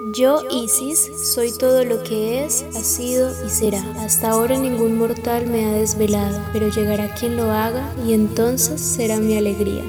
Yo, 0.00 0.44
Isis, 0.48 1.10
soy 1.34 1.50
todo 1.50 1.84
lo 1.84 2.04
que 2.04 2.44
es, 2.44 2.62
ha 2.62 2.84
sido 2.84 3.32
y 3.44 3.50
será. 3.50 3.82
Hasta 3.98 4.30
ahora 4.30 4.56
ningún 4.56 4.96
mortal 4.96 5.48
me 5.48 5.64
ha 5.66 5.72
desvelado, 5.72 6.40
pero 6.52 6.68
llegará 6.68 7.12
quien 7.16 7.36
lo 7.36 7.50
haga 7.50 7.92
y 8.06 8.12
entonces 8.12 8.80
será 8.80 9.16
mi 9.16 9.36
alegría. 9.36 9.82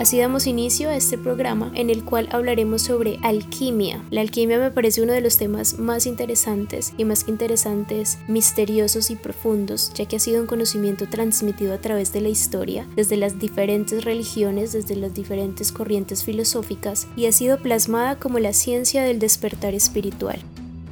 Así 0.00 0.18
damos 0.18 0.46
inicio 0.46 0.88
a 0.88 0.96
este 0.96 1.18
programa 1.18 1.70
en 1.74 1.90
el 1.90 2.06
cual 2.06 2.26
hablaremos 2.32 2.80
sobre 2.80 3.18
alquimia. 3.20 4.02
La 4.10 4.22
alquimia 4.22 4.58
me 4.58 4.70
parece 4.70 5.02
uno 5.02 5.12
de 5.12 5.20
los 5.20 5.36
temas 5.36 5.78
más 5.78 6.06
interesantes 6.06 6.94
y 6.96 7.04
más 7.04 7.24
que 7.24 7.32
interesantes, 7.32 8.18
misteriosos 8.26 9.10
y 9.10 9.16
profundos, 9.16 9.92
ya 9.92 10.06
que 10.06 10.16
ha 10.16 10.18
sido 10.18 10.40
un 10.40 10.46
conocimiento 10.46 11.06
transmitido 11.06 11.74
a 11.74 11.82
través 11.82 12.14
de 12.14 12.22
la 12.22 12.30
historia, 12.30 12.86
desde 12.96 13.18
las 13.18 13.38
diferentes 13.38 14.02
religiones, 14.02 14.72
desde 14.72 14.96
las 14.96 15.12
diferentes 15.12 15.70
corrientes 15.70 16.24
filosóficas, 16.24 17.06
y 17.14 17.26
ha 17.26 17.32
sido 17.32 17.58
plasmada 17.58 18.18
como 18.18 18.38
la 18.38 18.54
ciencia 18.54 19.02
del 19.02 19.18
despertar 19.18 19.74
espiritual. 19.74 20.40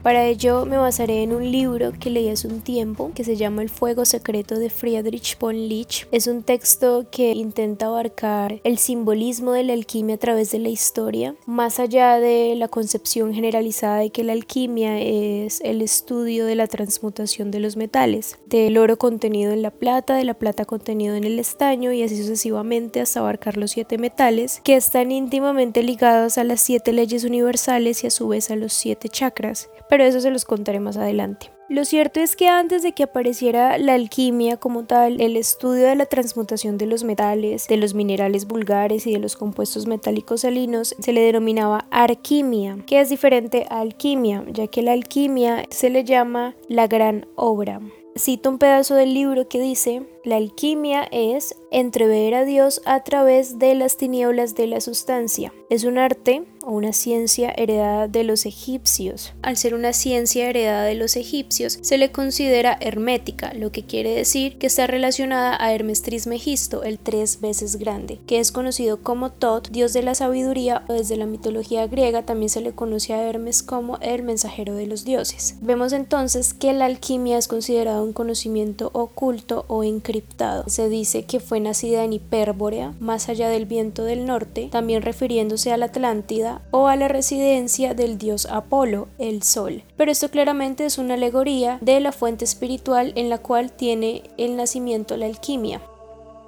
Para 0.02 0.26
ello 0.26 0.64
me 0.64 0.78
basaré 0.78 1.22
en 1.22 1.34
un 1.34 1.50
libro 1.50 1.92
que 1.98 2.10
leí 2.10 2.28
hace 2.28 2.46
un 2.46 2.60
tiempo 2.60 3.10
que 3.14 3.24
se 3.24 3.36
llama 3.36 3.62
El 3.62 3.68
fuego 3.68 4.04
secreto 4.04 4.56
de 4.58 4.70
Friedrich 4.70 5.36
von 5.38 5.56
Lich. 5.56 6.06
Es 6.12 6.28
un 6.28 6.44
texto 6.44 7.06
que 7.10 7.32
intenta 7.32 7.86
abarcar 7.86 8.60
el 8.62 8.78
simbolismo 8.78 9.52
de 9.52 9.64
la 9.64 9.72
alquimia 9.72 10.14
a 10.14 10.18
través 10.18 10.52
de 10.52 10.60
la 10.60 10.68
historia, 10.68 11.34
más 11.46 11.80
allá 11.80 12.20
de 12.20 12.54
la 12.56 12.68
concepción 12.68 13.34
generalizada 13.34 13.98
de 13.98 14.10
que 14.10 14.22
la 14.22 14.34
alquimia 14.34 15.00
es 15.00 15.60
el 15.62 15.82
estudio 15.82 16.46
de 16.46 16.54
la 16.54 16.68
transmutación 16.68 17.50
de 17.50 17.58
los 17.58 17.76
metales, 17.76 18.38
del 18.46 18.78
oro 18.78 18.98
contenido 18.98 19.52
en 19.52 19.62
la 19.62 19.72
plata, 19.72 20.14
de 20.14 20.24
la 20.24 20.34
plata 20.34 20.64
contenido 20.64 21.16
en 21.16 21.24
el 21.24 21.40
estaño 21.40 21.92
y 21.92 22.04
así 22.04 22.16
sucesivamente 22.16 23.00
hasta 23.00 23.20
abarcar 23.20 23.56
los 23.56 23.72
siete 23.72 23.98
metales 23.98 24.60
que 24.62 24.76
están 24.76 25.10
íntimamente 25.10 25.82
ligados 25.82 26.38
a 26.38 26.44
las 26.44 26.60
siete 26.60 26.92
leyes 26.92 27.24
universales 27.24 28.04
y 28.04 28.06
a 28.06 28.10
su 28.10 28.28
vez 28.28 28.50
a 28.50 28.56
los 28.56 28.72
siete 28.72 29.08
chakras 29.08 29.68
pero 29.88 30.04
eso 30.04 30.20
se 30.20 30.30
los 30.30 30.44
contaré 30.44 30.80
más 30.80 30.96
adelante. 30.96 31.50
Lo 31.68 31.84
cierto 31.84 32.20
es 32.20 32.34
que 32.34 32.48
antes 32.48 32.82
de 32.82 32.92
que 32.92 33.02
apareciera 33.02 33.76
la 33.76 33.92
alquimia 33.92 34.56
como 34.56 34.84
tal, 34.84 35.20
el 35.20 35.36
estudio 35.36 35.86
de 35.86 35.96
la 35.96 36.06
transmutación 36.06 36.78
de 36.78 36.86
los 36.86 37.04
metales, 37.04 37.68
de 37.68 37.76
los 37.76 37.92
minerales 37.92 38.46
vulgares 38.46 39.06
y 39.06 39.12
de 39.12 39.18
los 39.18 39.36
compuestos 39.36 39.86
metálicos 39.86 40.40
salinos 40.40 40.94
se 40.98 41.12
le 41.12 41.20
denominaba 41.20 41.84
arquimia, 41.90 42.78
que 42.86 43.00
es 43.00 43.10
diferente 43.10 43.66
a 43.68 43.80
alquimia, 43.80 44.44
ya 44.50 44.66
que 44.66 44.80
la 44.80 44.92
alquimia 44.92 45.64
se 45.68 45.90
le 45.90 46.04
llama 46.04 46.54
la 46.68 46.86
gran 46.86 47.26
obra. 47.34 47.82
Cito 48.18 48.48
un 48.48 48.58
pedazo 48.58 48.94
del 48.94 49.12
libro 49.12 49.46
que 49.46 49.60
dice, 49.60 50.02
la 50.28 50.36
alquimia 50.36 51.08
es 51.10 51.56
entrever 51.70 52.34
a 52.34 52.44
Dios 52.44 52.82
a 52.84 53.02
través 53.02 53.58
de 53.58 53.74
las 53.74 53.96
tinieblas 53.96 54.54
de 54.54 54.66
la 54.66 54.82
sustancia. 54.82 55.54
Es 55.70 55.84
un 55.84 55.96
arte 55.96 56.44
o 56.62 56.72
una 56.72 56.92
ciencia 56.92 57.50
heredada 57.56 58.08
de 58.08 58.24
los 58.24 58.44
egipcios. 58.44 59.32
Al 59.40 59.56
ser 59.56 59.74
una 59.74 59.94
ciencia 59.94 60.50
heredada 60.50 60.84
de 60.84 60.94
los 60.94 61.16
egipcios, 61.16 61.78
se 61.80 61.96
le 61.96 62.12
considera 62.12 62.76
hermética, 62.80 63.54
lo 63.54 63.72
que 63.72 63.84
quiere 63.84 64.14
decir 64.14 64.58
que 64.58 64.66
está 64.66 64.86
relacionada 64.86 65.56
a 65.58 65.72
Hermes 65.72 66.02
Trismegisto, 66.02 66.82
el 66.82 66.98
tres 66.98 67.40
veces 67.40 67.76
grande, 67.76 68.20
que 68.26 68.38
es 68.38 68.52
conocido 68.52 69.02
como 69.02 69.30
Tot, 69.30 69.70
dios 69.70 69.94
de 69.94 70.02
la 70.02 70.14
sabiduría, 70.14 70.84
o 70.88 70.92
desde 70.92 71.16
la 71.16 71.24
mitología 71.24 71.86
griega 71.86 72.26
también 72.26 72.50
se 72.50 72.60
le 72.60 72.72
conoce 72.72 73.14
a 73.14 73.26
Hermes 73.26 73.62
como 73.62 73.96
el 73.98 74.22
mensajero 74.22 74.74
de 74.74 74.86
los 74.86 75.06
dioses. 75.06 75.56
Vemos 75.62 75.94
entonces 75.94 76.52
que 76.52 76.74
la 76.74 76.84
alquimia 76.84 77.38
es 77.38 77.48
considerada 77.48 78.02
un 78.02 78.12
conocimiento 78.12 78.90
oculto 78.92 79.64
o 79.68 79.84
encriptado. 79.84 80.17
Se 80.66 80.88
dice 80.88 81.24
que 81.24 81.40
fue 81.40 81.60
nacida 81.60 82.04
en 82.04 82.12
Hipérbórea, 82.12 82.94
más 83.00 83.28
allá 83.28 83.48
del 83.48 83.66
viento 83.66 84.04
del 84.04 84.26
norte, 84.26 84.68
también 84.70 85.02
refiriéndose 85.02 85.72
a 85.72 85.76
la 85.76 85.86
Atlántida 85.86 86.62
o 86.70 86.86
a 86.86 86.96
la 86.96 87.08
residencia 87.08 87.94
del 87.94 88.18
dios 88.18 88.46
Apolo, 88.46 89.08
el 89.18 89.42
Sol. 89.42 89.82
Pero 89.96 90.12
esto 90.12 90.30
claramente 90.30 90.84
es 90.84 90.98
una 90.98 91.14
alegoría 91.14 91.78
de 91.80 92.00
la 92.00 92.12
fuente 92.12 92.44
espiritual 92.44 93.12
en 93.16 93.28
la 93.28 93.38
cual 93.38 93.72
tiene 93.72 94.22
el 94.36 94.56
nacimiento 94.56 95.16
la 95.16 95.26
alquimia. 95.26 95.80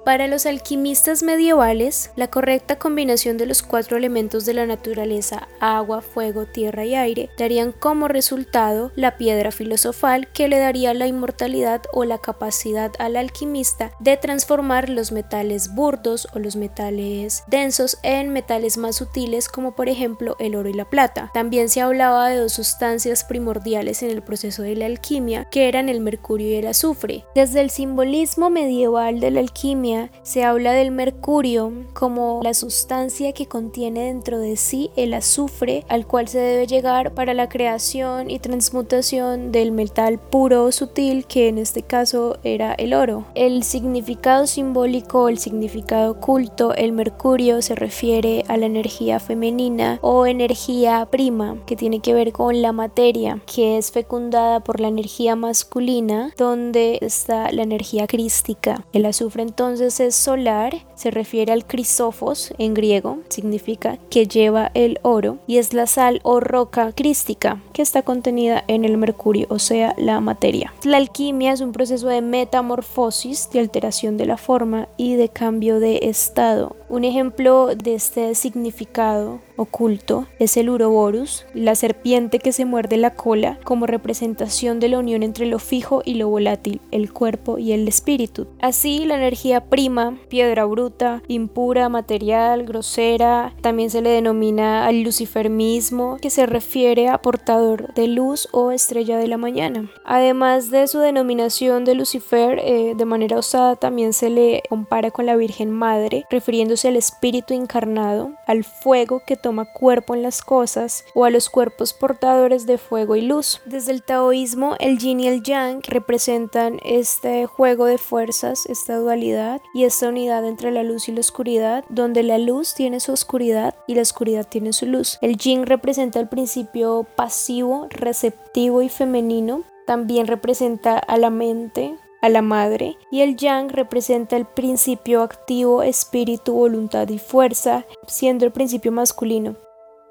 Para 0.03 0.27
los 0.27 0.47
alquimistas 0.47 1.21
medievales, 1.21 2.09
la 2.15 2.27
correcta 2.27 2.79
combinación 2.79 3.37
de 3.37 3.45
los 3.45 3.61
cuatro 3.61 3.97
elementos 3.97 4.45
de 4.47 4.55
la 4.55 4.65
naturaleza, 4.65 5.47
agua, 5.59 6.01
fuego, 6.01 6.47
tierra 6.47 6.85
y 6.85 6.95
aire, 6.95 7.29
darían 7.37 7.71
como 7.71 8.07
resultado 8.07 8.91
la 8.95 9.17
piedra 9.17 9.51
filosofal 9.51 10.27
que 10.33 10.47
le 10.47 10.57
daría 10.57 10.95
la 10.95 11.05
inmortalidad 11.05 11.83
o 11.93 12.03
la 12.03 12.17
capacidad 12.17 12.91
al 12.97 13.15
alquimista 13.15 13.91
de 13.99 14.17
transformar 14.17 14.89
los 14.89 15.11
metales 15.11 15.75
burdos 15.75 16.27
o 16.33 16.39
los 16.39 16.55
metales 16.55 17.43
densos 17.45 17.99
en 18.01 18.31
metales 18.31 18.77
más 18.77 18.95
sutiles 18.95 19.49
como 19.49 19.75
por 19.75 19.87
ejemplo 19.87 20.35
el 20.39 20.55
oro 20.55 20.69
y 20.69 20.73
la 20.73 20.89
plata. 20.89 21.29
También 21.31 21.69
se 21.69 21.81
hablaba 21.81 22.27
de 22.29 22.37
dos 22.37 22.53
sustancias 22.53 23.23
primordiales 23.23 24.01
en 24.01 24.09
el 24.09 24.23
proceso 24.23 24.63
de 24.63 24.75
la 24.75 24.87
alquimia, 24.87 25.45
que 25.45 25.67
eran 25.67 25.89
el 25.89 25.99
mercurio 25.99 26.47
y 26.47 26.55
el 26.55 26.67
azufre. 26.67 27.23
Desde 27.35 27.61
el 27.61 27.69
simbolismo 27.69 28.49
medieval 28.49 29.19
de 29.19 29.29
la 29.29 29.41
alquimia, 29.41 29.90
se 30.23 30.43
habla 30.43 30.73
del 30.73 30.91
mercurio 30.91 31.71
como 31.93 32.41
la 32.43 32.53
sustancia 32.53 33.33
que 33.33 33.47
contiene 33.47 34.05
dentro 34.05 34.39
de 34.39 34.55
sí 34.55 34.89
el 34.95 35.13
azufre 35.13 35.83
al 35.89 36.05
cual 36.07 36.27
se 36.27 36.39
debe 36.39 36.67
llegar 36.67 37.13
para 37.13 37.33
la 37.33 37.49
creación 37.49 38.29
y 38.29 38.39
transmutación 38.39 39.51
del 39.51 39.71
metal 39.71 40.19
puro 40.19 40.65
o 40.65 40.71
sutil 40.71 41.25
que 41.25 41.47
en 41.47 41.57
este 41.57 41.81
caso 41.81 42.37
era 42.43 42.73
el 42.73 42.93
oro. 42.93 43.25
El 43.35 43.63
significado 43.63 44.47
simbólico, 44.47 45.29
el 45.29 45.37
significado 45.37 46.11
oculto, 46.11 46.73
el 46.75 46.91
mercurio 46.91 47.61
se 47.61 47.75
refiere 47.75 48.43
a 48.47 48.57
la 48.57 48.65
energía 48.65 49.19
femenina 49.19 49.99
o 50.01 50.25
energía 50.25 51.07
prima 51.09 51.57
que 51.65 51.75
tiene 51.75 51.99
que 51.99 52.13
ver 52.13 52.31
con 52.31 52.61
la 52.61 52.71
materia 52.71 53.41
que 53.45 53.77
es 53.77 53.91
fecundada 53.91 54.59
por 54.59 54.79
la 54.79 54.87
energía 54.87 55.35
masculina 55.35 56.33
donde 56.37 56.99
está 57.01 57.51
la 57.51 57.63
energía 57.63 58.07
crística. 58.07 58.85
El 58.93 59.05
azufre 59.05 59.43
entonces 59.43 59.80
es 59.81 60.15
solar, 60.15 60.85
se 60.95 61.11
refiere 61.11 61.51
al 61.51 61.65
crisófos 61.65 62.53
en 62.57 62.73
griego, 62.73 63.19
significa 63.29 63.97
que 64.09 64.27
lleva 64.27 64.71
el 64.73 64.99
oro, 65.01 65.39
y 65.47 65.57
es 65.57 65.73
la 65.73 65.87
sal 65.87 66.19
o 66.23 66.39
roca 66.39 66.91
crística 66.93 67.61
que 67.73 67.81
está 67.81 68.03
contenida 68.03 68.63
en 68.67 68.85
el 68.85 68.97
mercurio, 68.97 69.47
o 69.49 69.59
sea, 69.59 69.93
la 69.97 70.19
materia. 70.19 70.73
La 70.83 70.97
alquimia 70.97 71.51
es 71.53 71.61
un 71.61 71.71
proceso 71.71 72.07
de 72.07 72.21
metamorfosis, 72.21 73.49
de 73.51 73.59
alteración 73.59 74.17
de 74.17 74.25
la 74.25 74.37
forma 74.37 74.87
y 74.97 75.15
de 75.15 75.29
cambio 75.29 75.79
de 75.79 75.99
estado. 76.03 76.75
Un 76.91 77.05
ejemplo 77.05 77.67
de 77.67 77.95
este 77.95 78.35
significado 78.35 79.39
oculto 79.55 80.27
es 80.39 80.57
el 80.57 80.69
Uroboros, 80.69 81.45
la 81.53 81.75
serpiente 81.75 82.39
que 82.39 82.51
se 82.51 82.65
muerde 82.65 82.97
la 82.97 83.11
cola 83.11 83.59
como 83.63 83.85
representación 83.85 84.81
de 84.81 84.89
la 84.89 84.99
unión 84.99 85.23
entre 85.23 85.45
lo 85.45 85.57
fijo 85.59 86.01
y 86.03 86.15
lo 86.15 86.27
volátil, 86.27 86.81
el 86.91 87.13
cuerpo 87.13 87.57
y 87.59 87.71
el 87.71 87.87
espíritu. 87.87 88.47
Así, 88.59 89.05
la 89.05 89.15
energía 89.15 89.69
prima, 89.69 90.17
piedra 90.27 90.65
bruta, 90.65 91.23
impura, 91.29 91.87
material, 91.87 92.65
grosera, 92.65 93.53
también 93.61 93.89
se 93.89 94.01
le 94.01 94.09
denomina 94.09 94.85
al 94.85 95.03
lucifermismo, 95.03 96.17
que 96.21 96.29
se 96.29 96.45
refiere 96.45 97.07
a 97.07 97.21
portador 97.21 97.93
de 97.93 98.07
luz 98.07 98.49
o 98.51 98.71
estrella 98.71 99.17
de 99.17 99.29
la 99.29 99.37
mañana. 99.37 99.89
Además 100.03 100.71
de 100.71 100.87
su 100.87 100.99
denominación 100.99 101.85
de 101.85 101.95
Lucifer, 101.95 102.59
eh, 102.59 102.95
de 102.97 103.05
manera 103.05 103.37
osada 103.37 103.77
también 103.77 104.11
se 104.11 104.29
le 104.29 104.63
compara 104.67 105.09
con 105.11 105.25
la 105.25 105.37
Virgen 105.37 105.71
Madre, 105.71 106.25
refiriéndose 106.29 106.80
al 106.87 106.95
espíritu 106.95 107.53
encarnado, 107.53 108.31
al 108.45 108.63
fuego 108.63 109.21
que 109.25 109.35
toma 109.35 109.65
cuerpo 109.65 110.15
en 110.15 110.23
las 110.23 110.41
cosas 110.41 111.03
o 111.13 111.25
a 111.25 111.29
los 111.29 111.49
cuerpos 111.49 111.93
portadores 111.93 112.65
de 112.65 112.77
fuego 112.77 113.15
y 113.15 113.21
luz. 113.21 113.61
Desde 113.65 113.91
el 113.91 114.03
taoísmo, 114.03 114.75
el 114.79 114.97
yin 114.97 115.19
y 115.19 115.27
el 115.27 115.43
yang 115.43 115.81
representan 115.83 116.79
este 116.83 117.45
juego 117.45 117.85
de 117.85 117.97
fuerzas, 117.97 118.65
esta 118.65 118.97
dualidad 118.97 119.61
y 119.73 119.83
esta 119.83 120.09
unidad 120.09 120.45
entre 120.45 120.71
la 120.71 120.83
luz 120.83 121.09
y 121.09 121.11
la 121.11 121.19
oscuridad, 121.19 121.83
donde 121.89 122.23
la 122.23 122.37
luz 122.37 122.73
tiene 122.73 122.99
su 122.99 123.11
oscuridad 123.11 123.75
y 123.87 123.95
la 123.95 124.01
oscuridad 124.01 124.47
tiene 124.47 124.73
su 124.73 124.85
luz. 124.85 125.17
El 125.21 125.37
yin 125.37 125.65
representa 125.65 126.19
el 126.19 126.29
principio 126.29 127.05
pasivo, 127.15 127.87
receptivo 127.89 128.81
y 128.81 128.89
femenino. 128.89 129.63
También 129.85 130.27
representa 130.27 130.97
a 130.97 131.17
la 131.17 131.29
mente, 131.29 131.95
a 132.21 132.29
la 132.29 132.41
madre 132.41 132.97
y 133.11 133.21
el 133.21 133.35
yang 133.35 133.69
representa 133.69 134.37
el 134.37 134.45
principio 134.45 135.21
activo, 135.21 135.83
espíritu, 135.83 136.53
voluntad 136.53 137.09
y 137.09 137.19
fuerza, 137.19 137.85
siendo 138.07 138.45
el 138.45 138.51
principio 138.51 138.91
masculino. 138.91 139.55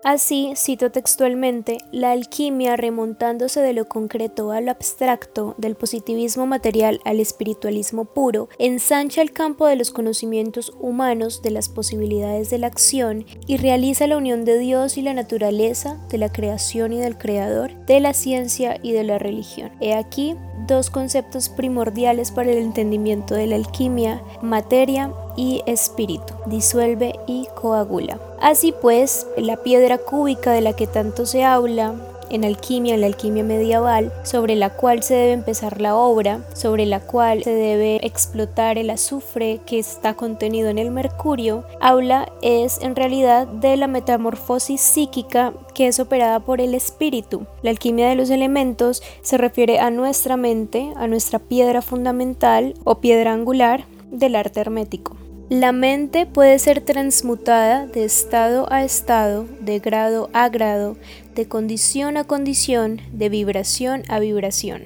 Así, 0.03 0.55
cito 0.57 0.91
textualmente, 0.91 1.77
la 1.93 2.13
alquimia 2.13 2.75
remontándose 2.77 3.61
de 3.61 3.75
lo 3.75 3.87
concreto 3.87 4.51
a 4.51 4.63
lo 4.63 4.71
abstracto, 4.71 5.55
del 5.59 5.75
positivismo 5.75 6.47
material 6.47 7.03
al 7.05 7.21
espiritualismo 7.21 8.07
puro, 8.07 8.49
ensancha 8.59 9.21
el 9.21 9.33
campo 9.33 9.67
de 9.67 9.77
los 9.77 9.91
conocimientos 9.91 10.73
humanos, 10.81 11.43
de 11.43 11.51
las 11.51 11.69
posibilidades 11.69 12.49
de 12.49 12.57
la 12.57 12.69
acción 12.69 13.27
y 13.47 13.59
realiza 13.59 14.07
la 14.07 14.17
unión 14.17 14.47
de 14.47 14.59
Dios 14.59 14.97
y 14.97 15.03
la 15.03 15.13
naturaleza, 15.13 16.01
de 16.09 16.17
la 16.17 16.33
creación 16.33 16.95
y 16.95 17.01
del 17.01 17.19
creador, 17.19 17.75
de 17.85 18.01
la 18.01 18.15
ciencia 18.15 18.81
y 18.83 18.93
de 18.93 19.05
la 19.05 19.19
religión. 19.19 19.71
He 19.81 19.93
aquí 19.93 20.35
dos 20.71 20.89
conceptos 20.89 21.49
primordiales 21.49 22.31
para 22.31 22.51
el 22.51 22.59
entendimiento 22.59 23.35
de 23.35 23.47
la 23.47 23.57
alquimia, 23.57 24.23
materia 24.41 25.13
y 25.37 25.63
espíritu, 25.67 26.33
disuelve 26.47 27.19
y 27.27 27.47
coagula. 27.61 28.19
Así 28.41 28.73
pues, 28.73 29.27
la 29.37 29.57
piedra 29.59 29.99
cúbica 29.99 30.53
de 30.53 30.61
la 30.61 30.73
que 30.75 30.87
tanto 30.87 31.27
se 31.27 31.45
habla, 31.45 31.95
en 32.31 32.45
alquimia, 32.45 32.95
en 32.95 33.03
la 33.03 33.07
alquimia 33.07 33.45
medieval, 33.45 34.13
sobre 34.23 34.57
la 34.57 34.71
cual 34.71 35.03
se 35.03 35.15
debe 35.15 35.33
empezar 35.33 35.81
la 35.81 35.97
obra, 35.97 36.41
sobre 36.55 36.87
la 36.87 37.01
cual 37.01 37.43
se 37.45 37.53
debe 37.53 38.05
explotar 38.07 38.79
el 38.79 38.91
azufre 38.91 39.61
que 39.67 39.79
está 39.79 40.15
contenido 40.15 40.69
en 40.69 40.79
el 40.79 40.91
mercurio, 40.91 41.65
habla 41.81 42.33
es 42.43 42.81
en 42.83 42.97
realidad 42.97 43.47
de 43.47 43.77
la 43.77 43.87
metamorfosis 43.87 44.81
psíquica 44.81 45.53
que 45.75 45.89
es 45.89 46.01
operada 46.01 46.41
por 46.41 46.61
el 46.61 46.75
espíritu. 46.75 47.47
La 47.63 47.71
alquimia 47.71 48.09
de 48.09 48.17
los 48.17 48.31
elementos 48.31 49.03
se 49.23 49.39
refiere 49.39 49.79
a 49.79 49.91
nuestra 49.91 50.37
mente, 50.37 50.93
a 50.97 51.07
nuestra 51.07 51.39
piedra 51.39 51.83
fundamental 51.83 52.75
o 52.85 52.97
piedra 52.97 53.33
angular 53.33 53.85
del 54.11 54.37
arte 54.37 54.61
hermético. 54.61 55.20
La 55.51 55.73
mente 55.73 56.27
puede 56.27 56.61
ser 56.61 56.81
transmutada 56.81 57.89
de 57.89 58.05
estado 58.05 58.73
a 58.73 58.85
estado, 58.85 59.49
de 59.61 59.81
grado 59.81 60.31
a 60.33 60.49
grado, 60.49 60.97
de 61.35 61.49
condición 61.49 62.17
a 62.17 62.23
condición, 62.23 63.01
de 63.11 63.29
vibración 63.31 64.05
a 64.09 64.21
vibración. 64.21 64.85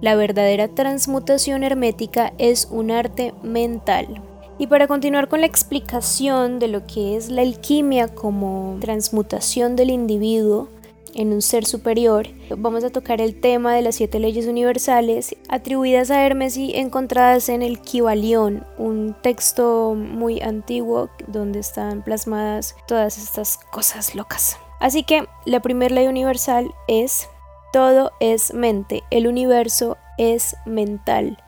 La 0.00 0.16
verdadera 0.16 0.68
transmutación 0.68 1.62
hermética 1.62 2.32
es 2.38 2.66
un 2.70 2.90
arte 2.90 3.34
mental. 3.42 4.22
Y 4.58 4.68
para 4.68 4.86
continuar 4.86 5.28
con 5.28 5.40
la 5.42 5.46
explicación 5.46 6.60
de 6.60 6.68
lo 6.68 6.86
que 6.86 7.18
es 7.18 7.28
la 7.28 7.42
alquimia 7.42 8.08
como 8.08 8.78
transmutación 8.80 9.76
del 9.76 9.90
individuo, 9.90 10.70
en 11.16 11.32
un 11.32 11.40
ser 11.40 11.64
superior, 11.64 12.28
vamos 12.56 12.84
a 12.84 12.90
tocar 12.90 13.20
el 13.20 13.40
tema 13.40 13.74
de 13.74 13.80
las 13.80 13.96
siete 13.96 14.20
leyes 14.20 14.46
universales 14.46 15.34
atribuidas 15.48 16.10
a 16.10 16.24
Hermes 16.24 16.56
y 16.58 16.76
encontradas 16.76 17.48
en 17.48 17.62
el 17.62 17.80
Kybalión, 17.80 18.66
un 18.76 19.16
texto 19.22 19.94
muy 19.96 20.42
antiguo 20.42 21.08
donde 21.26 21.60
están 21.60 22.02
plasmadas 22.02 22.76
todas 22.86 23.16
estas 23.16 23.58
cosas 23.72 24.14
locas. 24.14 24.58
Así 24.78 25.04
que 25.04 25.26
la 25.46 25.60
primera 25.60 25.94
ley 25.94 26.06
universal 26.06 26.70
es 26.86 27.28
todo 27.72 28.12
es 28.20 28.52
mente, 28.52 29.02
el 29.10 29.26
universo 29.26 29.96
es 30.18 30.54
mental. 30.66 31.38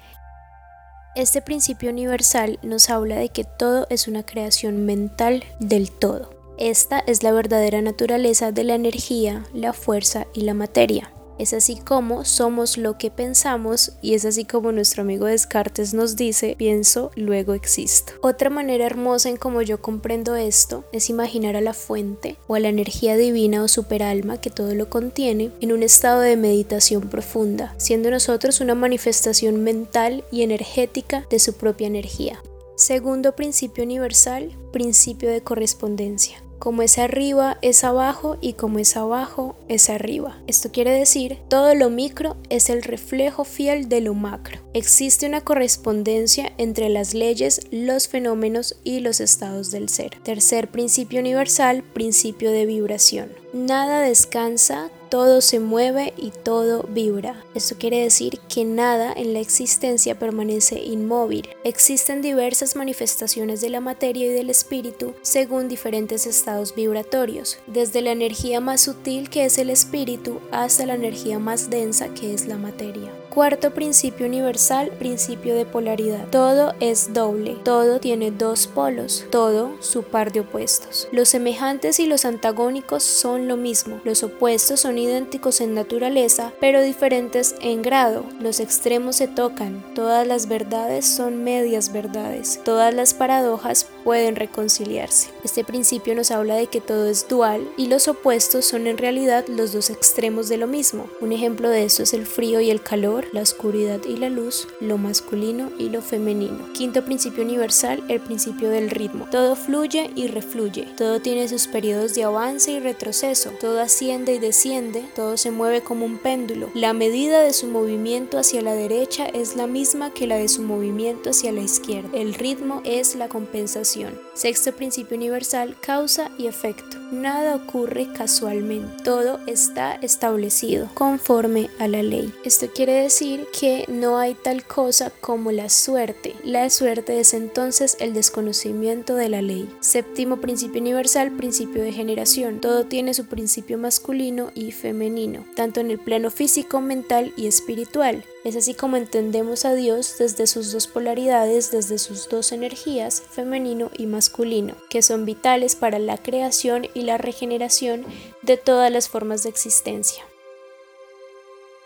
Este 1.14 1.42
principio 1.42 1.90
universal 1.90 2.58
nos 2.62 2.88
habla 2.88 3.16
de 3.16 3.28
que 3.28 3.44
todo 3.44 3.86
es 3.90 4.08
una 4.08 4.24
creación 4.24 4.86
mental 4.86 5.44
del 5.60 5.90
todo. 5.90 6.37
Esta 6.58 6.98
es 6.98 7.22
la 7.22 7.30
verdadera 7.30 7.82
naturaleza 7.82 8.50
de 8.50 8.64
la 8.64 8.74
energía, 8.74 9.46
la 9.54 9.72
fuerza 9.72 10.26
y 10.34 10.40
la 10.40 10.54
materia. 10.54 11.12
Es 11.38 11.52
así 11.52 11.76
como 11.76 12.24
somos 12.24 12.76
lo 12.78 12.98
que 12.98 13.12
pensamos 13.12 13.92
y 14.02 14.14
es 14.14 14.24
así 14.24 14.44
como 14.44 14.72
nuestro 14.72 15.02
amigo 15.02 15.26
Descartes 15.26 15.94
nos 15.94 16.16
dice, 16.16 16.56
pienso, 16.58 17.12
luego 17.14 17.54
existo. 17.54 18.14
Otra 18.22 18.50
manera 18.50 18.86
hermosa 18.86 19.28
en 19.28 19.36
como 19.36 19.62
yo 19.62 19.80
comprendo 19.80 20.34
esto 20.34 20.84
es 20.90 21.10
imaginar 21.10 21.54
a 21.54 21.60
la 21.60 21.74
fuente 21.74 22.36
o 22.48 22.56
a 22.56 22.58
la 22.58 22.70
energía 22.70 23.16
divina 23.16 23.62
o 23.62 23.68
superalma 23.68 24.40
que 24.40 24.50
todo 24.50 24.74
lo 24.74 24.90
contiene 24.90 25.52
en 25.60 25.70
un 25.70 25.84
estado 25.84 26.22
de 26.22 26.36
meditación 26.36 27.08
profunda, 27.08 27.72
siendo 27.76 28.10
nosotros 28.10 28.60
una 28.60 28.74
manifestación 28.74 29.62
mental 29.62 30.24
y 30.32 30.42
energética 30.42 31.24
de 31.30 31.38
su 31.38 31.52
propia 31.52 31.86
energía. 31.86 32.42
Segundo 32.74 33.36
principio 33.36 33.84
universal, 33.84 34.56
principio 34.72 35.30
de 35.30 35.40
correspondencia. 35.40 36.42
Como 36.58 36.82
es 36.82 36.98
arriba, 36.98 37.58
es 37.62 37.84
abajo 37.84 38.36
y 38.40 38.54
como 38.54 38.78
es 38.78 38.96
abajo, 38.96 39.56
es 39.68 39.90
arriba. 39.90 40.38
Esto 40.46 40.70
quiere 40.72 40.90
decir, 40.90 41.38
todo 41.48 41.74
lo 41.74 41.88
micro 41.88 42.36
es 42.48 42.68
el 42.68 42.82
reflejo 42.82 43.44
fiel 43.44 43.88
de 43.88 44.00
lo 44.00 44.14
macro. 44.14 44.60
Existe 44.74 45.26
una 45.26 45.40
correspondencia 45.40 46.52
entre 46.58 46.88
las 46.88 47.14
leyes, 47.14 47.60
los 47.70 48.08
fenómenos 48.08 48.76
y 48.82 49.00
los 49.00 49.20
estados 49.20 49.70
del 49.70 49.88
ser. 49.88 50.18
Tercer 50.22 50.68
principio 50.68 51.20
universal, 51.20 51.82
principio 51.82 52.50
de 52.50 52.66
vibración. 52.66 53.30
Nada 53.52 54.00
descansa, 54.00 54.90
todo 55.08 55.40
se 55.40 55.60
mueve 55.60 56.12
y 56.16 56.30
todo 56.30 56.84
vibra. 56.88 57.44
Esto 57.54 57.76
quiere 57.78 58.02
decir 58.02 58.40
que 58.48 58.64
nada 58.64 59.12
en 59.12 59.32
la 59.32 59.40
existencia 59.40 60.18
permanece 60.18 60.80
inmóvil. 60.82 61.48
Existen 61.64 62.22
diversas 62.22 62.76
manifestaciones 62.76 63.60
de 63.60 63.70
la 63.70 63.80
materia 63.80 64.26
y 64.26 64.30
del 64.30 64.50
espíritu 64.50 65.14
según 65.22 65.68
diferentes 65.68 66.26
estados 66.26 66.74
vibratorios, 66.74 67.58
desde 67.66 68.02
la 68.02 68.12
energía 68.12 68.60
más 68.60 68.82
sutil 68.82 69.30
que 69.30 69.44
es 69.44 69.58
el 69.58 69.70
espíritu 69.70 70.40
hasta 70.52 70.86
la 70.86 70.94
energía 70.94 71.38
más 71.38 71.70
densa 71.70 72.08
que 72.14 72.34
es 72.34 72.46
la 72.46 72.56
materia. 72.56 73.17
Cuarto 73.38 73.70
principio 73.70 74.26
universal, 74.26 74.90
principio 74.98 75.54
de 75.54 75.64
polaridad. 75.64 76.26
Todo 76.28 76.74
es 76.80 77.12
doble, 77.14 77.56
todo 77.62 78.00
tiene 78.00 78.32
dos 78.32 78.66
polos, 78.66 79.26
todo 79.30 79.80
su 79.80 80.02
par 80.02 80.32
de 80.32 80.40
opuestos. 80.40 81.06
Los 81.12 81.28
semejantes 81.28 82.00
y 82.00 82.06
los 82.06 82.24
antagónicos 82.24 83.04
son 83.04 83.46
lo 83.46 83.56
mismo, 83.56 84.00
los 84.02 84.24
opuestos 84.24 84.80
son 84.80 84.98
idénticos 84.98 85.60
en 85.60 85.72
naturaleza, 85.72 86.52
pero 86.58 86.82
diferentes 86.82 87.54
en 87.60 87.82
grado. 87.82 88.24
Los 88.40 88.58
extremos 88.58 89.14
se 89.14 89.28
tocan, 89.28 89.84
todas 89.94 90.26
las 90.26 90.48
verdades 90.48 91.06
son 91.06 91.44
medias 91.44 91.92
verdades, 91.92 92.60
todas 92.64 92.92
las 92.92 93.14
paradojas 93.14 93.86
pueden 94.08 94.36
reconciliarse. 94.36 95.28
Este 95.44 95.64
principio 95.64 96.14
nos 96.14 96.30
habla 96.30 96.54
de 96.54 96.68
que 96.68 96.80
todo 96.80 97.10
es 97.10 97.28
dual 97.28 97.70
y 97.76 97.88
los 97.88 98.08
opuestos 98.08 98.64
son 98.64 98.86
en 98.86 98.96
realidad 98.96 99.44
los 99.48 99.74
dos 99.74 99.90
extremos 99.90 100.48
de 100.48 100.56
lo 100.56 100.66
mismo. 100.66 101.10
Un 101.20 101.32
ejemplo 101.32 101.68
de 101.68 101.84
eso 101.84 102.04
es 102.04 102.14
el 102.14 102.24
frío 102.24 102.62
y 102.62 102.70
el 102.70 102.80
calor, 102.80 103.26
la 103.32 103.42
oscuridad 103.42 104.00
y 104.08 104.16
la 104.16 104.30
luz, 104.30 104.66
lo 104.80 104.96
masculino 104.96 105.70
y 105.78 105.90
lo 105.90 106.00
femenino. 106.00 106.72
Quinto 106.72 107.04
principio 107.04 107.44
universal, 107.44 108.02
el 108.08 108.20
principio 108.20 108.70
del 108.70 108.88
ritmo. 108.88 109.26
Todo 109.30 109.54
fluye 109.54 110.10
y 110.14 110.28
refluye, 110.28 110.86
todo 110.96 111.20
tiene 111.20 111.46
sus 111.46 111.66
periodos 111.66 112.14
de 112.14 112.24
avance 112.24 112.72
y 112.72 112.80
retroceso, 112.80 113.50
todo 113.60 113.78
asciende 113.78 114.32
y 114.32 114.38
desciende, 114.38 115.04
todo 115.14 115.36
se 115.36 115.50
mueve 115.50 115.82
como 115.82 116.06
un 116.06 116.16
péndulo. 116.16 116.70
La 116.72 116.94
medida 116.94 117.42
de 117.42 117.52
su 117.52 117.66
movimiento 117.66 118.38
hacia 118.38 118.62
la 118.62 118.72
derecha 118.72 119.26
es 119.26 119.54
la 119.54 119.66
misma 119.66 120.14
que 120.14 120.26
la 120.26 120.36
de 120.36 120.48
su 120.48 120.62
movimiento 120.62 121.28
hacia 121.28 121.52
la 121.52 121.60
izquierda. 121.60 122.08
El 122.14 122.32
ritmo 122.32 122.80
es 122.86 123.14
la 123.14 123.28
compensación. 123.28 123.97
Sexto 124.34 124.72
principio 124.72 125.16
universal, 125.16 125.76
causa 125.80 126.30
y 126.38 126.46
efecto. 126.46 126.96
Nada 127.10 127.56
ocurre 127.56 128.06
casualmente, 128.12 129.02
todo 129.02 129.40
está 129.46 129.94
establecido 129.94 130.88
conforme 130.94 131.70
a 131.78 131.88
la 131.88 132.02
ley. 132.02 132.32
Esto 132.44 132.68
quiere 132.72 132.92
decir 132.92 133.46
que 133.58 133.84
no 133.88 134.18
hay 134.18 134.34
tal 134.34 134.64
cosa 134.64 135.10
como 135.20 135.50
la 135.50 135.68
suerte. 135.68 136.34
La 136.44 136.68
suerte 136.70 137.18
es 137.18 137.34
entonces 137.34 137.96
el 137.98 138.14
desconocimiento 138.14 139.16
de 139.16 139.28
la 139.28 139.42
ley. 139.42 139.68
Séptimo 139.80 140.36
principio 140.36 140.80
universal, 140.80 141.32
principio 141.32 141.82
de 141.82 141.92
generación. 141.92 142.60
Todo 142.60 142.84
tiene 142.84 143.14
su 143.14 143.26
principio 143.26 143.78
masculino 143.78 144.50
y 144.54 144.72
femenino, 144.72 145.44
tanto 145.56 145.80
en 145.80 145.90
el 145.90 145.98
plano 145.98 146.30
físico, 146.30 146.80
mental 146.80 147.32
y 147.36 147.46
espiritual. 147.46 148.24
Es 148.44 148.54
así 148.54 148.72
como 148.72 148.96
entendemos 148.96 149.64
a 149.64 149.74
Dios 149.74 150.16
desde 150.18 150.46
sus 150.46 150.70
dos 150.72 150.86
polaridades, 150.86 151.70
desde 151.72 151.98
sus 151.98 152.28
dos 152.28 152.52
energías, 152.52 153.20
femenino 153.20 153.90
y 153.98 154.06
masculino, 154.06 154.74
que 154.88 155.02
son 155.02 155.24
vitales 155.24 155.74
para 155.74 155.98
la 155.98 156.18
creación 156.18 156.86
y 156.94 157.02
la 157.02 157.18
regeneración 157.18 158.06
de 158.42 158.56
todas 158.56 158.92
las 158.92 159.08
formas 159.08 159.42
de 159.42 159.48
existencia. 159.48 160.24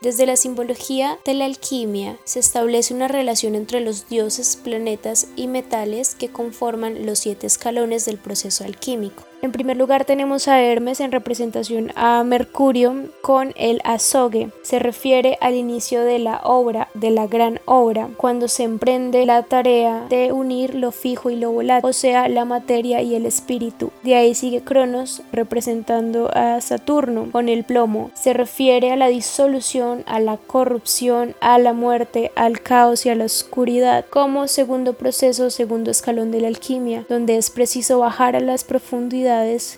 Desde 0.03 0.27
la 0.27 0.37
simbología 0.37 1.19
de 1.25 1.33
la 1.33 1.45
alquimia 1.45 2.19
se 2.25 2.41
establece 2.41 2.93
una 2.93 3.09
relación 3.09 3.55
entre 3.55 3.81
los 3.81 4.09
dioses, 4.09 4.57
planetas 4.57 5.29
y 5.37 5.47
metales 5.47 6.17
que 6.17 6.31
conforman 6.31 7.07
los 7.07 7.21
siete 7.21 7.47
escalones 7.47 8.05
del 8.05 8.19
proceso 8.19 8.65
alquímico. 8.65 9.23
En 9.45 9.51
primer 9.51 9.77
lugar 9.77 10.05
tenemos 10.05 10.47
a 10.47 10.63
Hermes 10.63 11.01
en 11.01 11.11
representación 11.11 11.91
a 11.97 12.23
Mercurio 12.23 13.09
con 13.23 13.53
el 13.57 13.81
azogue. 13.83 14.51
Se 14.63 14.79
refiere 14.79 15.37
al 15.41 15.57
inicio 15.57 16.05
de 16.05 16.21
la 16.21 16.43
obra, 16.45 16.87
de 16.95 17.11
la 17.11 17.27
gran 17.27 17.59
obra, 17.65 18.09
cuando 18.17 18.47
se 18.47 18.63
emprende 18.63 19.27
la 19.27 19.43
tarea 19.43 20.07
de 20.09 20.31
unir 20.31 20.77
lo 20.77 20.93
fijo 20.93 21.29
y 21.29 21.35
lo 21.35 21.51
volátil, 21.51 21.91
o 21.91 21.93
sea, 21.93 22.29
la 22.29 22.45
materia 22.45 23.03
y 23.03 23.17
el 23.17 23.27
espíritu. 23.27 23.91
De 24.05 24.15
ahí 24.15 24.37
sigue 24.37 24.61
Cronos 24.61 25.23
representando 25.33 26.31
a 26.33 26.61
Saturno 26.61 27.29
con 27.33 27.49
el 27.49 27.65
plomo. 27.65 28.13
Se 28.15 28.35
refiere 28.35 28.93
a 28.93 28.97
la 28.97 29.09
disolución, 29.09 30.05
a 30.07 30.21
la 30.21 30.37
corrupción, 30.37 31.35
a 31.41 31.59
la 31.59 31.73
muerte, 31.73 32.31
al 32.37 32.61
caos 32.61 33.07
y 33.07 33.09
a 33.09 33.17
la 33.17 33.25
oscuridad 33.25 34.05
como 34.09 34.47
segundo 34.47 34.93
proceso, 34.93 35.51
segundo 35.51 35.91
escalón 35.91 36.31
de 36.31 36.43
la 36.43 36.47
alquimia, 36.47 37.07
donde 37.09 37.37
es 37.37 37.51
preciso 37.51 37.99
bajar 37.99 38.37
a 38.37 38.41
las 38.41 38.63
profundidades 38.63 39.32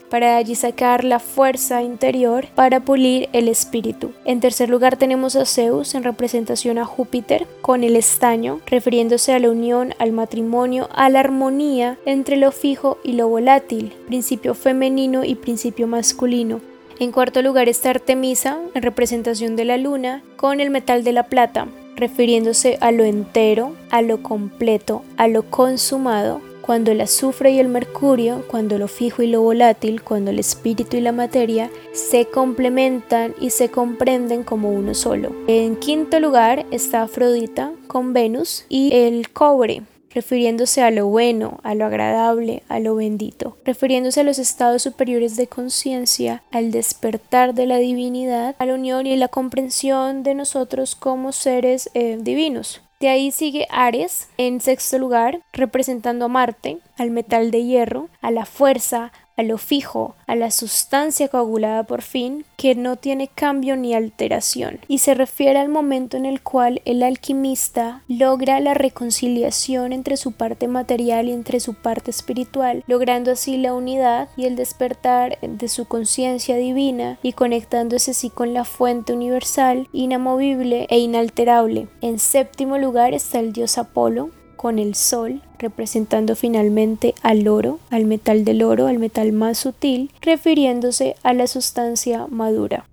para 0.09 0.37
allí 0.37 0.55
sacar 0.55 1.05
la 1.05 1.19
fuerza 1.19 1.83
interior 1.83 2.47
para 2.55 2.81
pulir 2.81 3.29
el 3.33 3.49
espíritu. 3.49 4.13
En 4.25 4.41
tercer 4.41 4.69
lugar 4.69 4.97
tenemos 4.97 5.37
a 5.37 5.45
Zeus 5.45 5.95
en 5.95 6.03
representación 6.03 6.79
a 6.79 6.85
Júpiter 6.85 7.47
con 7.63 7.85
el 7.85 7.97
estaño, 7.97 8.61
refiriéndose 8.67 9.33
a 9.33 9.39
la 9.39 9.51
unión, 9.51 9.95
al 9.99 10.13
matrimonio, 10.13 10.89
a 10.93 11.09
la 11.09 11.21
armonía 11.21 11.99
entre 12.07 12.37
lo 12.37 12.53
fijo 12.53 12.99
y 13.05 13.13
lo 13.13 13.29
volátil, 13.29 13.93
principio 14.07 14.55
femenino 14.55 15.25
y 15.25 15.35
principio 15.35 15.87
masculino. 15.87 16.61
En 16.99 17.11
cuarto 17.11 17.43
lugar 17.43 17.69
está 17.69 17.91
Artemisa, 17.91 18.59
en 18.75 18.83
representación 18.83 19.57
de 19.57 19.65
la 19.65 19.77
luna, 19.77 20.23
con 20.37 20.61
el 20.61 20.71
metal 20.71 21.03
de 21.03 21.13
la 21.13 21.25
plata, 21.25 21.67
refiriéndose 21.97 22.79
a 22.81 22.93
lo 22.93 23.05
entero, 23.05 23.75
a 23.91 24.03
lo 24.03 24.23
completo, 24.23 25.03
a 25.17 25.29
lo 25.29 25.43
consumado, 25.51 26.41
cuando 26.65 26.93
el 26.93 27.03
azufre 27.03 27.51
y 27.51 27.59
el 27.59 27.69
mercurio, 27.69 28.43
cuando 28.49 28.79
lo 28.79 28.89
fijo 28.89 29.23
y 29.23 29.27
lo 29.27 29.43
volátil, 29.43 30.03
cuando 30.03 30.31
el 30.31 30.39
espíritu 30.39 30.97
y 30.97 31.03
la 31.03 31.13
materia 31.13 31.71
se 31.93 32.25
complementan 32.25 33.35
y 33.39 33.51
se 33.51 33.69
comprenden 33.69 34.45
como 34.45 34.71
uno 34.71 34.95
solo. 34.95 35.31
En 35.47 35.77
quinto 35.77 36.21
lugar 36.21 36.65
está 36.71 37.03
Afrodita 37.03 37.73
con 37.87 38.15
Venus 38.15 38.65
y 38.71 38.95
el 38.95 39.31
cobre, 39.31 39.83
refiriéndose 40.15 40.81
a 40.81 40.91
lo 40.91 41.07
bueno, 41.07 41.61
a 41.65 41.75
lo 41.75 41.85
agradable, 41.85 42.63
a 42.69 42.81
lo 42.81 42.95
bendito, 42.95 43.59
refiriéndose 43.67 44.21
a 44.21 44.25
los 44.25 44.39
estados 44.39 44.81
superiores 44.83 45.37
de 45.37 45.49
conciencia, 45.49 46.45
al 46.51 46.71
despertar 46.71 47.53
de 47.53 47.67
la 47.67 47.77
divinidad, 47.77 48.57
a 48.59 48.65
la 48.65 48.73
unión 48.73 49.07
y 49.07 49.17
la 49.17 49.29
comprensión 49.29 50.23
de 50.23 50.35
nosotros 50.35 50.95
como 50.95 51.33
seres 51.33 51.91
eh, 51.93 52.17
divinos. 52.19 52.81
De 53.01 53.09
ahí 53.09 53.31
sigue 53.31 53.67
Ares 53.71 54.29
en 54.39 54.61
sexto 54.61 54.99
lugar, 54.99 55.41
representando 55.53 56.27
a 56.27 56.29
Marte, 56.29 56.79
al 56.97 57.11
metal 57.11 57.51
de 57.51 57.65
hierro, 57.65 58.09
a 58.23 58.31
la 58.31 58.47
fuerza, 58.47 59.13
a 59.37 59.43
lo 59.43 59.59
fijo, 59.59 60.15
a 60.27 60.37
la 60.37 60.51
sustancia 60.51 61.29
coagulada 61.29 61.83
por 61.85 62.03
fin, 62.03 62.45
que 62.57 62.75
no 62.75 62.97
tiene 62.97 63.29
cambio 63.29 63.77
ni 63.77 63.95
alteración, 63.95 64.79
y 64.89 64.99
se 64.99 65.15
refiere 65.15 65.59
al 65.59 65.69
momento 65.69 66.17
en 66.17 66.27
el 66.27 66.41
cual 66.41 66.83
el 66.85 67.03
alquimista 67.03 68.03
logra 68.09 68.61
la 68.61 68.75
reconciliación 68.75 69.93
entre 69.93 70.17
su 70.17 70.33
parte 70.33 70.69
material 70.69 71.29
y 71.29 71.33
entre 71.33 71.61
su 71.61 71.75
parte 71.75 72.11
espiritual, 72.11 72.85
logrando 72.87 73.33
así 73.33 73.57
la 73.57 73.75
unidad 73.75 74.29
y 74.37 74.47
el 74.47 74.57
despertar 74.57 75.39
de 75.41 75.69
su 75.69 75.87
conciencia 75.87 76.57
divina 76.57 77.19
y 77.23 77.33
conectándose 77.33 78.13
así 78.13 78.31
con 78.31 78.55
la 78.55 78.65
fuente 78.65 79.13
universal, 79.13 79.89
inamovible 79.93 80.87
e 80.91 80.99
inalterable. 80.99 81.89
En 82.01 82.19
séptimo 82.19 82.79
lugar 82.79 83.15
está 83.15 83.41
el 83.41 83.53
dios 83.53 83.79
Apolo, 83.79 84.31
con 84.57 84.79
el 84.79 84.95
sol, 84.95 85.43
representando 85.65 86.37
finalmente 86.37 87.15
al 87.23 87.49
oro, 87.49 87.81
al 87.91 88.05
metal 88.05 88.45
del 88.45 88.63
oro, 88.63 88.87
al 88.87 88.99
metal 88.99 89.33
más 89.33 89.59
sutil, 89.59 90.11
refiriéndose 90.21 91.17
a 91.25 91.33
la 91.33 91.49
sustancia 91.49 92.27
madura. 92.29 92.87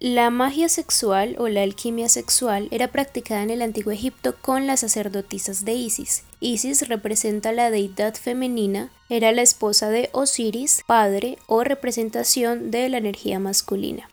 La 0.00 0.30
magia 0.30 0.68
sexual 0.68 1.34
o 1.40 1.48
la 1.48 1.62
alquimia 1.62 2.08
sexual 2.08 2.68
era 2.70 2.86
practicada 2.86 3.42
en 3.42 3.50
el 3.50 3.62
antiguo 3.62 3.92
Egipto 3.92 4.36
con 4.40 4.68
las 4.68 4.80
sacerdotisas 4.80 5.64
de 5.64 5.72
Isis. 5.74 6.22
Isis 6.38 6.86
representa 6.86 7.50
la 7.50 7.72
deidad 7.72 8.14
femenina, 8.14 8.90
era 9.08 9.32
la 9.32 9.42
esposa 9.42 9.88
de 9.88 10.08
Osiris, 10.12 10.82
padre 10.86 11.38
o 11.48 11.64
representación 11.64 12.70
de 12.70 12.88
la 12.88 12.98
energía 12.98 13.40
masculina. 13.40 14.08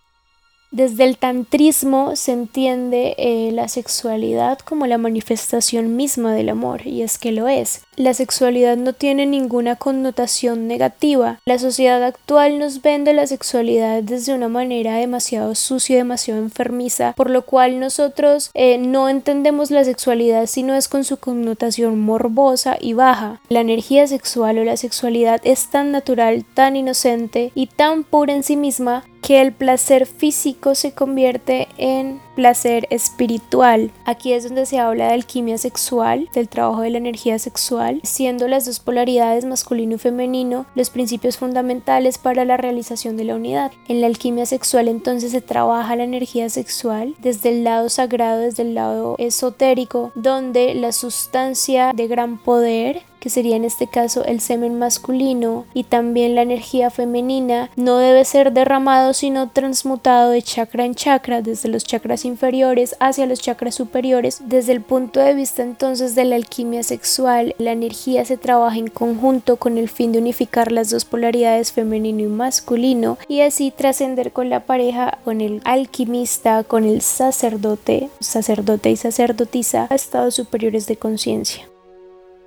Desde 0.76 1.06
el 1.06 1.18
tantrismo 1.18 2.18
se 2.18 2.34
entiende 2.34 3.16
eh, 3.18 3.50
la 3.54 3.70
sexualidad 3.70 4.60
como 4.60 4.88
la 4.88 4.98
manifestación 4.98 5.96
misma 5.96 6.34
del 6.34 6.50
amor, 6.50 6.86
y 6.86 7.02
es 7.02 7.18
que 7.18 7.32
lo 7.32 7.48
es. 7.48 7.84
La 7.96 8.14
sexualidad 8.14 8.76
no 8.76 8.92
tiene 8.92 9.26
ninguna 9.26 9.78
connotación 9.78 10.68
negativa. 10.68 11.40
La 11.46 11.60
sociedad 11.60 12.04
actual 12.04 12.60
nos 12.60 12.82
vende 12.82 13.14
la 13.14 13.26
sexualidad 13.26 14.04
desde 14.04 14.34
una 14.34 14.50
manera 14.50 14.98
demasiado 14.98 15.56
sucia, 15.56 15.96
demasiado 15.96 16.42
enfermiza, 16.42 17.14
por 17.16 17.30
lo 17.30 17.44
cual 17.44 17.80
nosotros 17.80 18.52
eh, 18.54 18.78
no 18.78 19.08
entendemos 19.08 19.72
la 19.72 19.86
sexualidad 19.86 20.46
sino 20.46 20.76
es 20.76 20.90
con 20.90 21.06
su 21.06 21.16
connotación 21.16 22.02
morbosa 22.02 22.76
y 22.82 22.92
baja. 22.92 23.40
La 23.48 23.62
energía 23.62 24.08
sexual 24.08 24.58
o 24.58 24.66
la 24.66 24.76
sexualidad 24.76 25.40
es 25.46 25.68
tan 25.70 25.94
natural, 25.94 26.44
tan 26.54 26.76
inocente 26.76 27.54
y 27.56 27.68
tan 27.68 28.04
pura 28.04 28.34
en 28.34 28.44
sí 28.44 28.58
misma 28.58 29.06
que 29.26 29.42
el 29.42 29.54
placer 29.54 30.06
físico 30.06 30.76
se 30.76 30.92
convierte 30.92 31.68
en 31.78 32.22
placer 32.36 32.86
espiritual. 32.92 33.90
Aquí 34.06 34.34
es 34.34 34.44
donde 34.44 34.68
se 34.68 34.78
habla 34.78 35.08
de 35.08 35.14
alquimia 35.16 35.58
sexual, 35.58 36.30
del 36.34 36.48
trabajo 36.48 36.82
de 36.82 36.92
la 36.92 37.00
energía 37.00 37.40
sexual, 37.40 38.02
siendo 38.04 38.48
las 38.48 38.66
dos 38.66 38.80
polaridades 38.80 39.44
masculino 39.44 39.96
y 39.96 39.98
femenino 39.98 40.68
los 40.76 40.92
principios 40.92 41.38
fundamentales 41.38 42.20
para 42.20 42.46
la 42.46 42.58
realización 42.58 43.18
de 43.18 43.24
la 43.24 43.36
unidad. 43.36 43.72
En 43.88 44.00
la 44.00 44.08
alquimia 44.08 44.46
sexual 44.46 44.88
entonces 44.88 45.32
se 45.32 45.42
trabaja 45.42 45.96
la 45.96 46.04
energía 46.04 46.48
sexual 46.52 47.16
desde 47.18 47.50
el 47.50 47.64
lado 47.64 47.90
sagrado, 47.90 48.42
desde 48.42 48.62
el 48.62 48.76
lado 48.76 49.16
esotérico, 49.18 50.12
donde 50.14 50.76
la 50.76 50.92
sustancia 50.92 51.94
de 51.96 52.08
gran 52.08 52.38
poder 52.38 53.02
que 53.26 53.32
sería 53.32 53.56
en 53.56 53.66
este 53.66 53.88
caso 53.88 54.24
el 54.24 54.40
semen 54.40 54.78
masculino 54.78 55.66
y 55.74 55.86
también 55.86 56.36
la 56.36 56.44
energía 56.44 56.92
femenina, 56.92 57.72
no 57.76 57.98
debe 57.98 58.24
ser 58.24 58.54
derramado 58.54 59.16
sino 59.16 59.50
transmutado 59.50 60.30
de 60.30 60.44
chakra 60.44 60.86
en 60.86 60.94
chakra, 60.94 61.42
desde 61.42 61.70
los 61.70 61.86
chakras 61.86 62.24
inferiores 62.24 62.96
hacia 63.00 63.26
los 63.26 63.40
chakras 63.40 63.74
superiores. 63.74 64.44
Desde 64.46 64.74
el 64.74 64.82
punto 64.82 65.20
de 65.22 65.34
vista 65.34 65.64
entonces 65.64 66.14
de 66.14 66.24
la 66.24 66.36
alquimia 66.36 66.84
sexual, 66.84 67.56
la 67.58 67.72
energía 67.72 68.24
se 68.26 68.38
trabaja 68.38 68.78
en 68.78 68.90
conjunto 68.90 69.56
con 69.56 69.80
el 69.80 69.90
fin 69.90 70.12
de 70.12 70.20
unificar 70.20 70.72
las 70.72 70.92
dos 70.92 71.04
polaridades 71.04 71.72
femenino 71.72 72.22
y 72.22 72.28
masculino 72.28 73.18
y 73.28 73.42
así 73.42 73.72
trascender 73.72 74.34
con 74.34 74.52
la 74.52 74.68
pareja, 74.68 75.18
con 75.24 75.42
el 75.42 75.62
alquimista, 75.66 76.64
con 76.64 76.84
el 76.84 77.02
sacerdote, 77.02 78.12
sacerdote 78.20 78.92
y 78.92 78.98
sacerdotisa 78.98 79.88
a 79.90 79.96
estados 79.96 80.36
superiores 80.36 80.86
de 80.86 80.98
conciencia. 80.98 81.68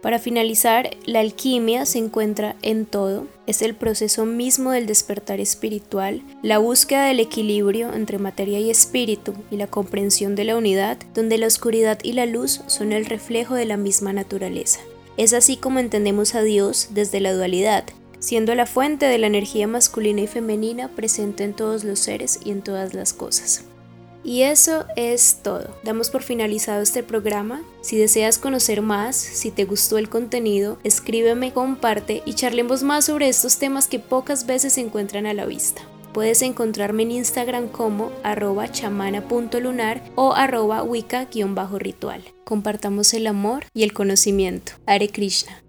Para 0.02 0.21
finalizar, 0.21 0.90
la 1.07 1.21
alquimia 1.21 1.85
se 1.85 1.99
encuentra 1.99 2.55
en 2.62 2.87
todo, 2.87 3.26
es 3.49 3.62
el 3.62 3.75
proceso 3.75 4.26
mismo 4.26 4.71
del 4.71 4.87
despertar 4.87 5.40
espiritual, 5.40 6.23
la 6.43 6.59
búsqueda 6.59 7.07
del 7.07 7.19
equilibrio 7.19 7.93
entre 7.93 8.19
materia 8.19 8.61
y 8.61 8.71
espíritu 8.71 9.35
y 9.50 9.57
la 9.57 9.67
comprensión 9.67 10.37
de 10.37 10.45
la 10.45 10.57
unidad, 10.57 10.99
donde 11.14 11.37
la 11.37 11.49
oscuridad 11.49 11.99
y 12.05 12.12
la 12.12 12.26
luz 12.26 12.61
son 12.69 12.93
el 12.93 13.07
reflejo 13.07 13.57
de 13.57 13.67
la 13.67 13.76
misma 13.76 14.12
naturaleza. 14.12 14.78
Es 15.17 15.33
así 15.33 15.57
como 15.57 15.81
entendemos 15.81 16.37
a 16.37 16.43
Dios 16.43 16.90
desde 16.93 17.19
la 17.19 17.33
dualidad, 17.33 17.85
siendo 18.21 18.55
la 18.55 18.67
fuente 18.67 19.07
de 19.07 19.19
la 19.19 19.26
energía 19.26 19.67
masculina 19.67 20.21
y 20.21 20.26
femenina 20.28 20.88
presente 20.88 21.43
en 21.43 21.55
todos 21.55 21.83
los 21.83 21.99
seres 21.99 22.38
y 22.45 22.52
en 22.52 22.62
todas 22.62 22.95
las 22.95 23.12
cosas. 23.12 23.64
Y 24.25 24.43
eso 24.43 24.85
es 24.97 25.39
todo. 25.43 25.77
Damos 25.85 26.11
por 26.11 26.23
finalizado 26.23 26.83
este 26.83 27.03
programa. 27.03 27.63
Si 27.81 27.97
deseas 27.97 28.39
conocer 28.39 28.83
más, 28.83 29.17
si 29.17 29.51
te 29.51 29.65
gustó 29.65 29.99
el 29.99 30.09
contenido, 30.09 30.79
escríbeme, 30.85 31.53
comparte 31.53 32.23
y 32.27 32.35
charlemos 32.35 32.83
más 32.83 33.07
sobre 33.07 33.29
estos 33.29 33.59
temas 33.59 33.89
que 33.89 33.99
pocas 33.99 34.47
veces 34.47 34.75
se 34.75 34.81
encuentran 34.81 35.27
a 35.27 35.35
la 35.35 35.47
vista. 35.47 35.83
Puedes 36.13 36.43
encontrarme 36.43 37.05
en 37.05 37.13
Instagram 37.13 37.69
como 37.69 38.11
arroba 38.25 38.71
chamana.lunar 38.71 40.03
o 40.17 40.33
arroba 40.33 40.83
wicca-ritual. 40.83 42.25
Compartamos 42.45 43.15
el 43.15 43.27
amor 43.27 43.67
y 43.75 43.83
el 43.83 43.93
conocimiento. 43.93 44.73
Hare 44.87 45.11
Krishna. 45.11 45.63